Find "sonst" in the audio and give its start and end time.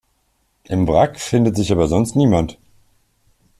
1.87-2.15